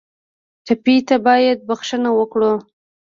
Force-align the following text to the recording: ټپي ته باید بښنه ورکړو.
ټپي 0.65 0.95
ته 1.07 1.15
باید 1.27 1.57
بښنه 1.67 2.09
ورکړو. 2.13 2.53